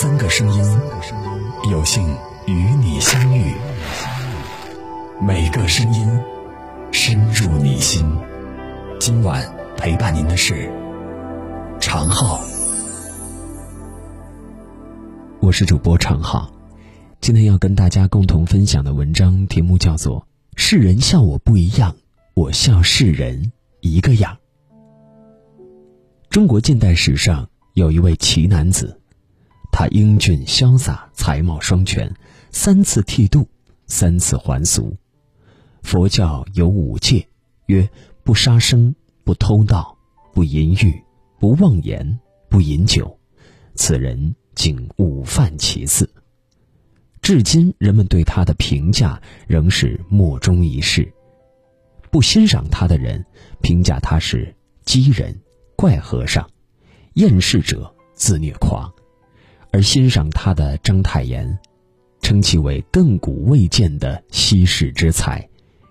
[0.00, 0.64] 三个声音，
[1.70, 2.02] 有幸
[2.46, 3.52] 与你相遇。
[5.20, 6.08] 每个声音
[6.90, 8.02] 深入你心。
[8.98, 9.46] 今晚
[9.76, 10.72] 陪伴您的是
[11.78, 12.40] 常浩，
[15.38, 16.50] 我是主播常浩。
[17.20, 20.20] 今天要跟大家共同分享的文章题目叫做
[20.56, 21.94] 《世人笑我不一样，
[22.32, 24.34] 我笑世人一个样》。
[26.30, 28.96] 中国近代史上有一位奇男子。
[29.80, 32.14] 他英俊潇洒，才貌双全，
[32.50, 33.48] 三次剃度，
[33.86, 34.94] 三次还俗。
[35.80, 37.26] 佛教有五戒，
[37.64, 37.88] 曰：
[38.22, 39.96] 不杀生，不偷盗，
[40.34, 41.02] 不淫欲，
[41.38, 43.18] 不妄言，不饮酒。
[43.74, 46.06] 此人仅五犯其四。
[47.22, 49.18] 至今，人们对他的评价
[49.48, 51.10] 仍是莫衷一是。
[52.10, 53.24] 不欣赏他的人，
[53.62, 54.54] 评价他是
[54.84, 55.34] 鸡人、
[55.74, 56.46] 怪和尚、
[57.14, 58.92] 厌世者、自虐狂。
[59.72, 61.58] 而欣赏他的章太炎，
[62.22, 65.48] 称其为亘古未见的稀世之才。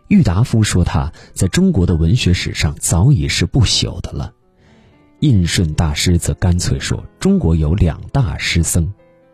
[0.10, 4.34] 郁达夫说他在中国的文学史上早已是不朽的了。
[5.20, 8.92] 印顺大师则干脆说中国有两大诗僧，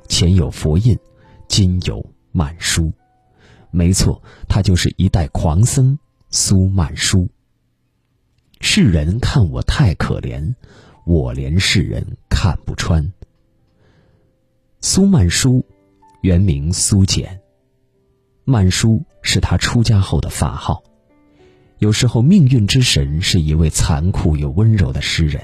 [0.07, 0.97] 前有佛印，
[1.47, 2.91] 今有曼殊。
[3.71, 5.97] 没错，他就是一代狂僧
[6.29, 7.29] 苏曼殊。
[8.61, 10.55] 世人看我太可怜，
[11.05, 13.13] 我怜世人看不穿。
[14.87, 15.65] 苏曼殊，
[16.21, 17.41] 原名苏简。
[18.43, 20.83] 曼殊是他出家后的法号。
[21.79, 25.43] 有时候，命运之神是一位残酷又温柔的诗人，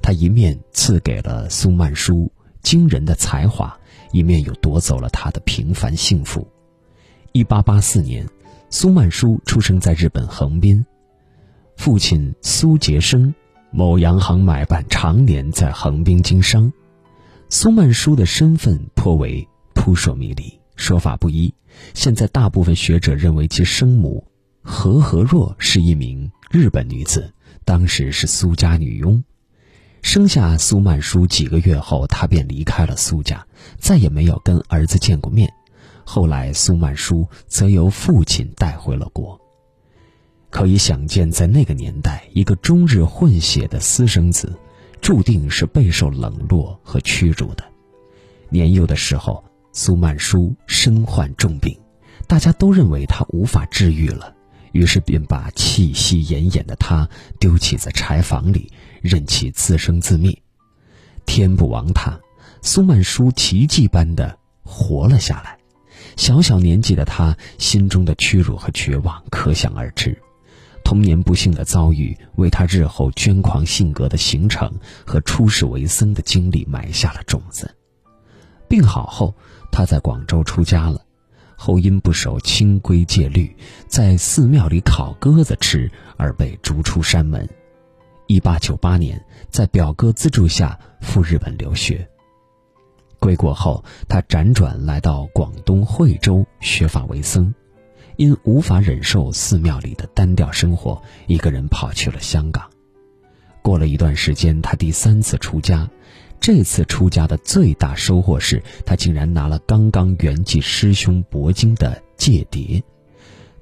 [0.00, 2.30] 他一面赐给了苏曼殊
[2.62, 3.76] 惊人的才华，
[4.12, 6.46] 一面又夺走了他的平凡幸福。
[7.32, 8.24] 一八八四年，
[8.70, 10.86] 苏曼殊出生在日本横滨，
[11.76, 13.34] 父亲苏杰生，
[13.72, 16.72] 某洋行买办，常年在横滨经商。
[17.48, 21.54] 苏曼殊的身份颇为扑朔迷离，说法不一。
[21.94, 24.26] 现在大部分学者认为其生母
[24.62, 27.32] 何和若是一名日本女子，
[27.64, 29.22] 当时是苏家女佣。
[30.02, 33.46] 生下苏曼殊几个月后，她便离开了苏家，
[33.78, 35.52] 再也没有跟儿子见过面。
[36.04, 39.40] 后来，苏曼殊则由父亲带回了国。
[40.50, 44.56] 可以想见，在那个年代，一个中日混血的私生子。
[45.06, 47.64] 注定是备受冷落和屈辱的。
[48.48, 51.78] 年幼的时候，苏曼殊身患重病，
[52.26, 54.34] 大家都认为他无法治愈了，
[54.72, 57.08] 于是便把气息奄奄的他
[57.38, 58.68] 丢弃在柴房里，
[59.00, 60.36] 任其自生自灭。
[61.24, 62.18] 天不亡他，
[62.60, 65.56] 苏曼殊奇迹般的活了下来。
[66.16, 70.20] 小小年纪的他心中的屈辱和绝望，可想而知。
[70.86, 74.72] 童年不幸的遭遇，为他日后捐狂性格的形成
[75.04, 77.74] 和出世为僧的经历埋下了种子。
[78.68, 79.34] 病好后，
[79.72, 81.04] 他在广州出家了，
[81.56, 83.56] 后因不守清规戒律，
[83.88, 87.48] 在寺庙里烤鸽子吃而被逐出山门。
[88.28, 89.20] 一八九八年，
[89.50, 92.08] 在表哥资助下赴日本留学。
[93.18, 97.52] 归国后，他辗转来到广东惠州学法为僧。
[98.16, 102.68] 因无法忍受寺庙里的单调生活，一个人跑去了香港。
[103.62, 105.88] 过了一段时间，他第三次出家。
[106.38, 112.82] 这次出家的最大收获是他竟然拿了刚刚圆寂师兄铂金的戒牒，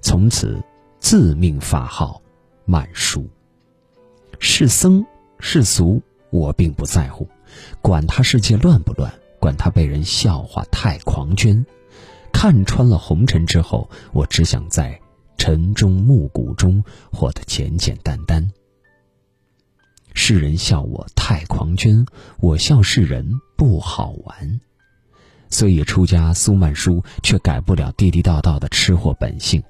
[0.00, 0.60] 从此
[0.98, 2.20] 自命法号
[2.64, 3.28] 曼殊。
[4.40, 5.06] 是僧
[5.38, 7.28] 是俗，我并不在乎，
[7.80, 11.64] 管他世界乱不乱，管他被人笑话太狂狷。
[12.44, 15.00] 看穿了红尘之后，我只想在
[15.38, 18.46] 晨钟暮鼓中活得简简单单。
[20.12, 22.06] 世人笑我太狂狷，
[22.40, 24.60] 我笑世人不好玩。
[25.48, 29.62] 虽已出家，苏曼殊却改不了地地道道的吃货本性。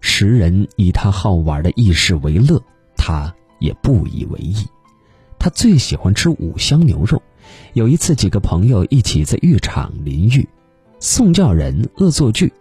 [0.00, 2.60] 时人以他好玩的轶事为乐，
[2.96, 4.66] 他也不以为意。
[5.38, 7.22] 他最喜欢吃五香牛肉。
[7.74, 10.48] 有一次，几个朋友一起在浴场淋浴。
[11.08, 12.52] 宋教仁恶作剧，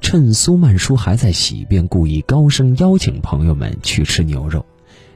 [0.00, 4.66] 趁苏曼殊还在洗，便故意高声邀请朋友们去吃牛肉。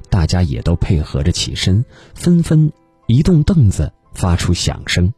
[0.08, 1.84] 大家也都配合着起身，
[2.14, 2.72] 纷纷
[3.08, 5.12] 移动凳子，发出响声。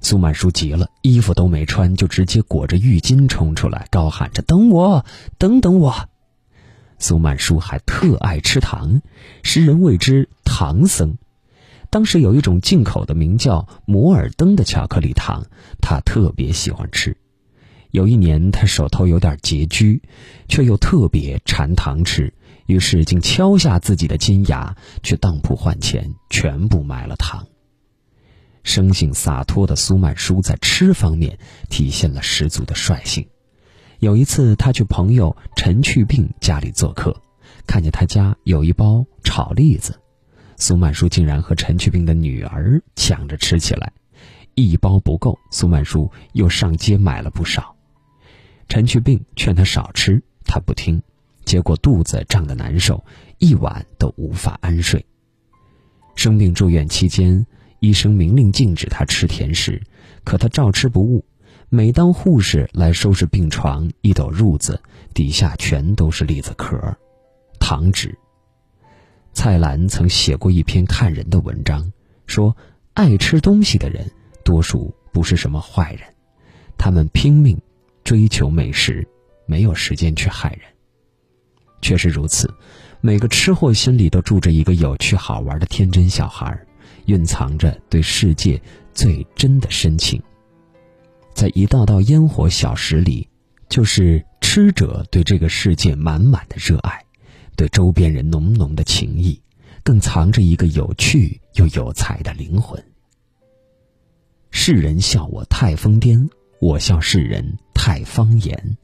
[0.00, 5.04] 苏曼殊急了，衣服都没穿，就直接裹着浴巾冲出来，高喊着：“等我，
[5.36, 6.08] 等等我！”
[6.98, 9.02] 苏曼殊还特爱吃糖，
[9.42, 11.18] 时人谓之“糖僧”。
[11.90, 15.44] 当时有一种进口的名叫摩尔登的巧克力糖，
[15.82, 17.16] 他特别喜欢吃。
[17.90, 20.00] 有一年，他手头有点拮据，
[20.48, 22.32] 却又特别馋糖吃，
[22.66, 27.44] 于是竟敲下自己的金牙，去当铺换钱，全部买了糖。
[28.62, 31.36] 生性洒脱的苏曼殊在吃方面
[31.68, 33.26] 体现了十足的率性。
[33.98, 37.20] 有一次，他去朋友陈去病家里做客，
[37.66, 39.98] 看见他家有一包炒栗子，
[40.60, 43.90] 苏曼殊竟然和陈去病的女儿抢着吃起来。
[44.54, 47.74] 一包不够，苏曼殊又上街买了不少。
[48.68, 51.02] 陈去病劝他少吃，他不听，
[51.46, 53.02] 结果肚子胀得难受，
[53.38, 55.04] 一晚都无法安睡。
[56.14, 57.46] 生病住院期间，
[57.78, 59.80] 医生明令禁止他吃甜食，
[60.24, 61.24] 可他照吃不误。
[61.70, 64.82] 每当护士来收拾病床，一抖褥子，
[65.14, 66.76] 底下全都是栗子壳、
[67.58, 68.18] 糖纸。
[69.42, 71.90] 蔡澜曾写过一篇看人的文章，
[72.26, 72.54] 说
[72.92, 74.04] 爱吃东西的人，
[74.44, 76.02] 多数不是什么坏人，
[76.76, 77.58] 他们拼命
[78.04, 79.08] 追求美食，
[79.46, 80.60] 没有时间去害人。
[81.80, 82.52] 确实如此，
[83.00, 86.60] 每个吃货心里都住着一个有趣好玩的天真小孩，
[87.06, 88.60] 蕴藏着对世界
[88.92, 90.22] 最真的深情。
[91.32, 93.26] 在一道道烟火小食里，
[93.70, 97.02] 就是吃者对这个世界满满的热爱，
[97.60, 99.38] 对周边人浓浓的情谊，
[99.84, 102.82] 更藏着一个有趣又有才的灵魂。
[104.50, 106.26] 世人笑我太疯癫，
[106.58, 108.78] 我笑世人太方言。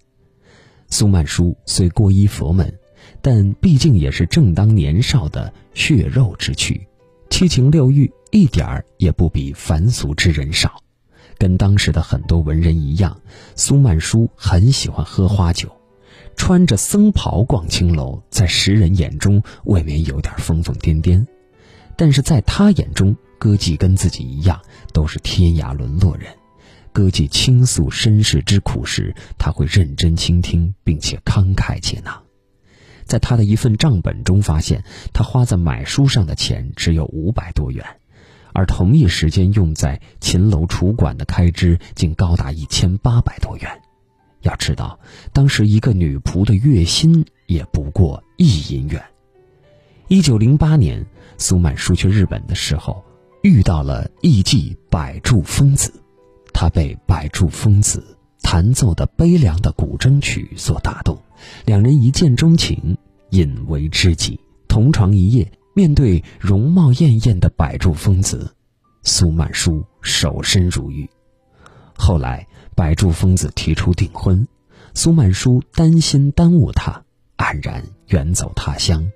[0.91, 2.79] 苏曼殊虽皈依佛门，
[3.23, 6.87] 但毕竟也是正当年少的血肉之躯，
[7.31, 10.83] 七情六欲一点儿也不比凡俗之人少。
[11.39, 13.19] 跟当时的很多文人一样，
[13.55, 15.75] 苏曼殊很喜欢喝花酒，
[16.37, 21.27] 穿着僧袍逛青楼，在时人眼中未免有点疯疯癫癫，
[21.97, 24.61] 但是在他眼中，歌妓跟自己一样
[24.93, 26.33] 都是天涯沦落人。
[26.93, 32.23] 歌妓倾诉身世之苦时，他会认真倾听，并且慷慨解囊。
[33.05, 37.85] 在他的一份账本中发现，他花在买书上的钱只有五百多元。
[38.53, 43.83] 而同一时间用在秦楼楚馆的开支竟高达一千八百多元。
[44.43, 44.99] 要知道，
[45.33, 49.03] 当时一个女仆的月薪也不过一银元。
[50.09, 51.05] 一九零八年，
[51.39, 53.05] 苏曼殊去日本的时候，
[53.43, 55.93] 遇到了艺妓百柱疯子，
[56.53, 61.19] 他被百柱疯子弹奏的悲凉的古筝曲所打动，
[61.65, 62.97] 两人一见钟情，
[63.31, 65.51] 引为知己，同床一夜。
[65.75, 68.51] 面对容貌艳艳的百柱疯子，
[69.03, 71.07] 苏曼殊守身如玉。
[71.99, 74.47] 后来，百柱疯子提出订婚，
[74.95, 77.03] 苏曼殊担心耽误他，
[77.37, 79.11] 黯然远走他乡。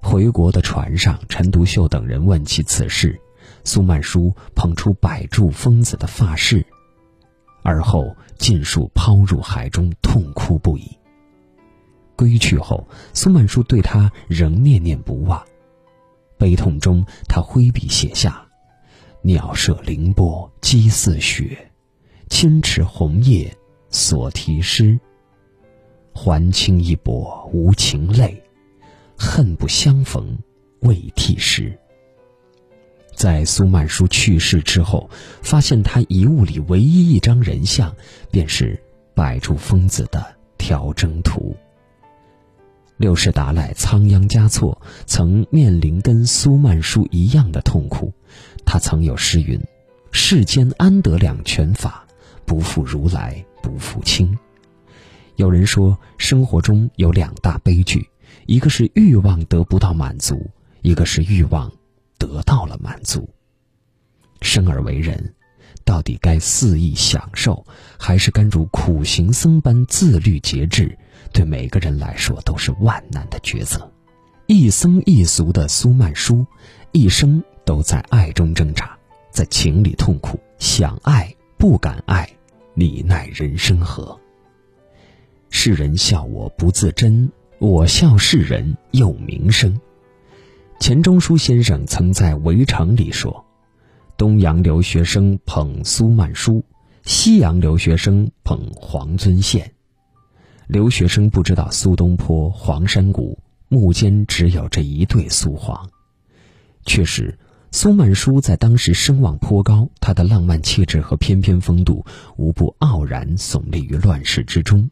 [0.00, 3.20] 回国的船上，陈独秀等人问起此事，
[3.64, 6.64] 苏曼殊捧出百柱疯子的发饰，
[7.62, 10.96] 而后尽数抛入海中，痛哭不已。
[12.14, 15.42] 归去后，苏曼殊对他仍念念不忘。
[16.38, 18.46] 悲痛中，他挥笔写下
[19.22, 21.70] ：“鸟舍凌波积似雪，
[22.30, 23.54] 千尺红叶
[23.90, 24.98] 所题诗。
[26.14, 28.42] 还清一薄无情泪，
[29.16, 30.38] 恨不相逢
[30.80, 31.76] 未涕湿。”
[33.14, 35.10] 在苏曼殊去世之后，
[35.42, 37.94] 发现他遗物里唯一一张人像，
[38.30, 38.80] 便是
[39.12, 40.24] 百柱疯子的
[40.56, 41.56] 调征图。
[42.96, 48.12] 六世达赖仓央嘉措曾面临跟苏曼殊一样的痛苦，
[48.70, 49.58] 他曾有诗云
[50.12, 52.06] ：“世间安得两全法？
[52.44, 54.38] 不负如来不负卿。”
[55.36, 58.06] 有人说，生活中有两大悲剧，
[58.44, 60.50] 一个是欲望得不到满足，
[60.82, 61.72] 一个是欲望
[62.18, 63.26] 得到了满足。
[64.42, 65.34] 生而为人，
[65.82, 67.64] 到底该肆意享受，
[67.98, 70.94] 还是该如苦行僧般自律节制？
[71.32, 73.90] 对每个人来说都是万难的抉择。
[74.46, 76.46] 一僧一俗的苏曼殊，
[76.92, 78.96] 一生都在爱中挣扎，
[79.30, 82.26] 在情里痛苦，想爱不敢爱，
[82.72, 84.18] 你奈人生何？
[85.50, 89.78] 世人笑我不自珍，我笑世人又名声。
[90.80, 93.44] 钱钟书先生曾在《围城》里说
[94.16, 96.64] ：“东洋留学生捧苏曼殊，
[97.04, 99.70] 西洋留学生捧黄遵宪。”
[100.68, 105.86] 留学生不知道苏东坡、黄山谷目间只有这一对苏黄。
[106.86, 107.38] 确实，
[107.70, 112.04] 苏曼殊在当时声望颇高，他的浪漫气质和翩翩风度
[112.36, 114.90] 无不傲然耸立于乱世之中。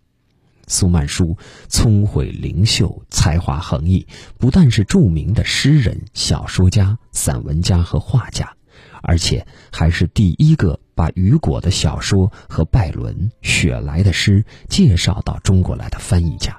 [0.67, 1.37] 苏曼殊
[1.69, 4.07] 聪慧灵秀，才华横溢，
[4.39, 8.55] 不但是著名的诗人、小说家、散文家和画家，
[9.03, 10.79] 而且还是第一个。
[10.97, 16.59] 把雨果的小说和拜伦、雪莱的诗介绍到中国来的翻译家，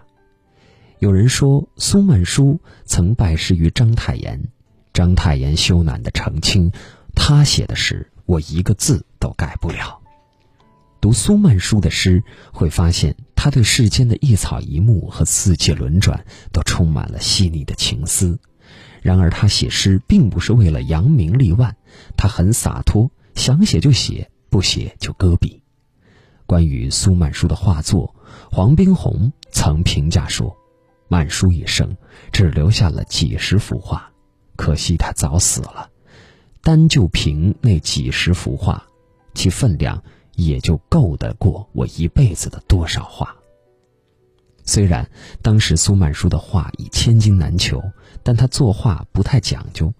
[1.00, 4.40] 有人说苏曼殊曾拜师于章太炎，
[4.98, 6.72] 章太炎羞赧的澄清，
[7.14, 10.02] 他写的诗，我一个字都改不了。
[11.00, 18.40] 读苏曼殊的诗，会发现他对世间的一草一木和四季轮转都充满了细腻的情思。
[19.04, 21.78] 然而，他写诗并不是为了扬名立万，
[22.16, 25.62] 他很洒脱，想写就写，不写就搁笔。
[26.48, 28.16] 关于苏曼殊的画作，
[28.52, 30.58] 黄宾虹曾评价说
[31.08, 31.96] ：“曼殊一生
[32.32, 34.12] 只留下了几十幅画，
[34.58, 35.90] 可惜他早死了。
[36.62, 38.84] 单就凭那几十幅画，
[39.34, 40.04] 其分量。”
[40.38, 43.36] 也就够得过我一辈子的多少画。
[44.64, 45.10] 虽然
[45.42, 47.82] 当时苏曼殊的画已千金难求，
[48.22, 49.92] 但他作画不太讲究，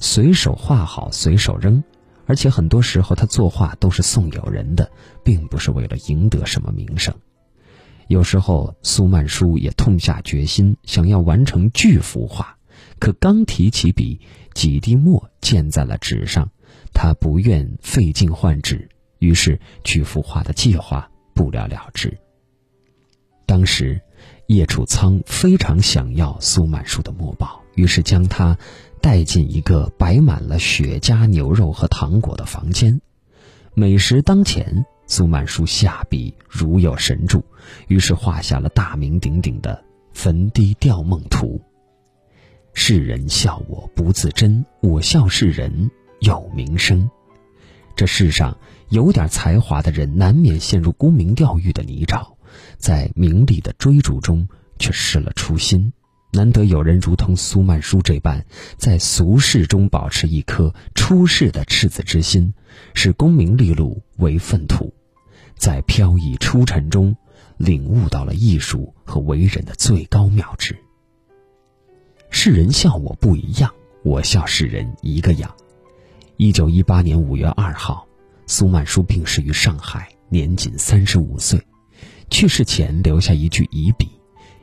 [0.00, 1.84] 随手画好随手扔，
[2.26, 4.90] 而且很多时候他作画都是送友人的，
[5.22, 7.14] 并不是为了赢得什么名声。
[8.08, 12.53] 有时候苏曼殊也痛下决心，想要完成巨幅画，
[13.04, 14.18] 可刚提起笔，
[14.54, 16.48] 几滴墨溅在了纸上，
[16.94, 18.88] 他不愿费劲换纸。
[19.18, 22.16] 于是，巨幅画的计划不了了之。
[23.44, 24.00] 当时，
[24.46, 28.56] 叶楚仓非常想要苏曼殊的墨宝，于是将他
[29.02, 32.98] 带进一个摆满了雪茄、牛肉和糖果的房间。
[33.74, 37.44] 美食当前，苏曼殊下笔如有神助，
[37.86, 39.74] 于是画下了大名鼎鼎的
[40.18, 41.60] 《坟堤吊梦图》。
[42.74, 45.90] 世人笑我不自珍，我笑世人
[46.20, 47.08] 有名声。
[47.96, 48.56] 这世上。
[48.90, 52.34] 有点才华的人难免陷入沽名钓誉的泥沼，
[52.76, 54.46] 在名利的追逐中
[54.78, 55.92] 却失了初心。
[56.30, 58.44] 难得有人如同苏曼殊这般，
[58.76, 62.54] 在俗世中保持一颗出世的赤子之心，
[62.92, 64.94] 视功名利禄为粪土，
[65.56, 67.16] 在飘逸出尘中
[67.56, 70.83] 领悟到了艺术和为人的最高妙旨。
[72.36, 73.72] 世人笑我不一样，
[74.02, 75.54] 我笑世人一个样。
[76.36, 78.04] 一九一八年五月二号。
[78.48, 81.64] 苏曼殊病逝于上海，年仅三十五岁。
[82.30, 84.10] 去世前留下一句遗笔：“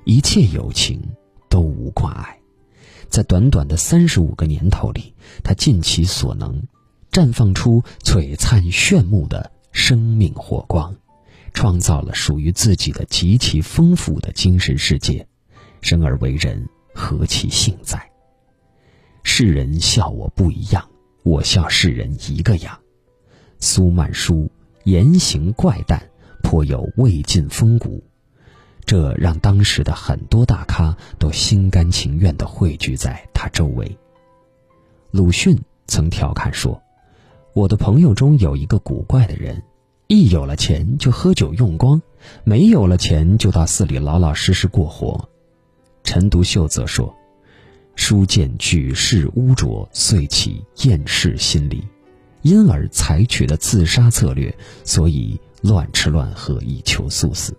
[0.03, 1.01] 一切友情
[1.47, 2.37] 都无挂碍。”
[3.07, 6.61] 在短短的三十五个年头里，他尽其所能，
[7.09, 10.93] 绽放出璀璨炫目的生命火光，
[11.53, 15.25] 创造了属于自己的极其丰富的精神世界。
[15.79, 18.11] 生而为人，何其幸哉！
[19.23, 20.87] 世人笑我不一样，
[21.23, 22.77] 我笑世人一个样。
[23.59, 24.49] 苏曼殊
[24.83, 26.01] 言行怪诞，
[26.41, 28.03] 颇有魏晋风骨，
[28.85, 33.97] 这让当时的很多大咖都心甘情愿地汇聚在他周围。
[35.11, 35.57] 鲁迅
[35.87, 36.81] 曾调侃说
[37.53, 39.63] ：“我的朋友中有一个古怪的人，
[40.07, 42.01] 一有了钱就喝酒用光，
[42.43, 45.29] 没有了钱就到寺里老老实实过活。”
[46.03, 47.15] 陈独秀则说
[47.95, 51.87] ：“书见举世污浊，遂起厌世心理。”
[52.41, 57.55] 因而采取了自杀策略，所以乱吃乱喝以求速死。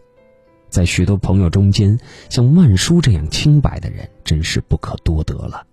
[0.68, 1.96] 在许多朋友中间，
[2.28, 5.64] 像曼殊这样清白的人真是不可多得了。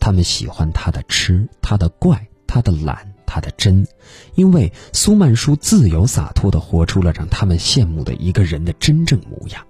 [0.00, 3.86] 他们喜欢他的痴，他的怪，他的懒，他的真，
[4.34, 9.66] 因为苏曼殊自由洒脱地活出了让他们羡慕的一个人的真正模样。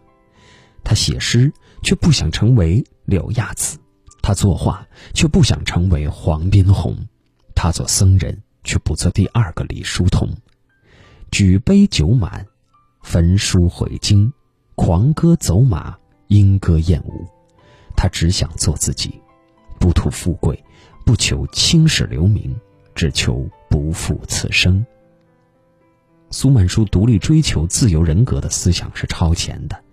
[0.84, 1.52] 他写诗
[1.84, 3.78] 却不想成为柳亚子，
[4.22, 6.96] 他作画却不想成为黄宾虹。
[7.54, 10.26] 他做僧人，却不做第二个李叔同；
[11.30, 12.44] 举杯酒满，
[13.02, 14.32] 焚书毁经，
[14.74, 15.96] 狂歌走马，
[16.28, 17.26] 莺歌燕舞。
[17.96, 19.20] 他只想做自己，
[19.78, 20.64] 不图富贵，
[21.04, 22.54] 不求青史留名，
[22.94, 24.84] 只求不负此生。
[26.30, 29.84] 苏曼殊独立追求自由人格的思想是超前的，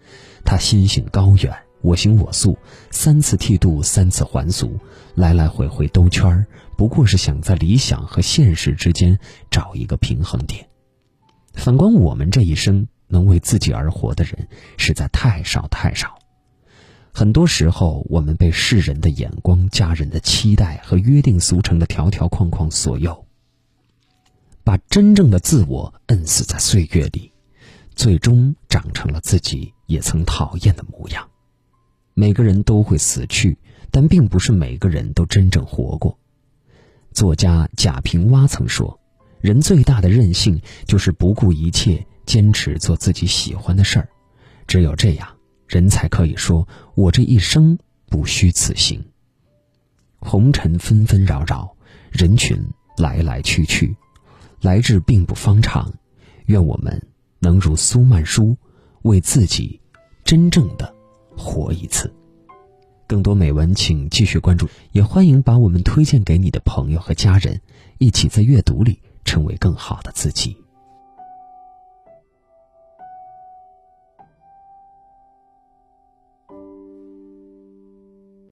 [0.43, 1.53] 他心性高远。
[1.81, 2.57] 我行我素，
[2.89, 4.79] 三次剃度，三次还俗，
[5.15, 6.45] 来来回回兜圈儿，
[6.77, 9.17] 不过是想在理想和现实之间
[9.49, 10.67] 找一个平衡点。
[11.53, 14.47] 反观我们这一生，能为自己而活的人
[14.77, 16.17] 实在太少太少。
[17.13, 23.25] 很多时候，我们被世人的眼光、家人的期待和约定俗成的条条框框左右，
[24.63, 27.33] 把真正的自我摁死在岁月里，
[27.95, 31.27] 最终长成了自己也曾讨厌的模样。
[32.13, 33.57] 每个人都会死去，
[33.89, 36.17] 但并不是每个人都真正活过。
[37.11, 38.99] 作家贾平凹曾说
[39.41, 44.07] ：“人最大的任性，就是不顾一切坚持做自己喜欢的事儿。
[44.67, 45.27] 只有这样，
[45.67, 47.77] 人才可以说我这一生
[48.07, 49.03] 不虚此行。”
[50.19, 51.75] 红尘纷纷扰扰，
[52.11, 52.57] 人群
[52.97, 53.95] 来来去去，
[54.61, 55.91] 来日并不方长。
[56.45, 57.01] 愿我们
[57.39, 58.55] 能如苏曼殊，
[59.01, 59.81] 为自己
[60.23, 60.93] 真正的。
[61.37, 62.13] 活一次，
[63.07, 67.61] 更多美文，请继续关注，也欢迎把我们推荐给你的朋友和家人，
[67.97, 70.60] 一起在阅读里成为更好的自己。